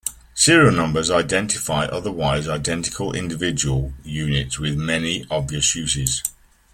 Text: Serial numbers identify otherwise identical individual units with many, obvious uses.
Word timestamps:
Serial 0.33 0.71
numbers 0.73 1.11
identify 1.11 1.85
otherwise 1.85 2.47
identical 2.47 3.13
individual 3.13 3.93
units 4.03 4.57
with 4.57 4.75
many, 4.75 5.27
obvious 5.29 5.75
uses. 5.75 6.23